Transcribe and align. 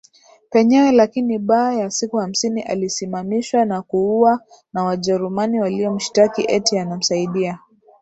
penyewe 0.51 0.91
lakini 0.91 1.39
baaa 1.39 1.73
ya 1.73 1.89
siku 1.89 2.17
hamsini 2.17 2.61
alisimamishwa 2.61 3.65
na 3.65 3.81
kuuwa 3.81 4.39
na 4.73 4.83
Wajerumani 4.83 5.59
waliomshtaki 5.61 6.45
eti 6.47 6.79
anamsaidia 6.79 7.59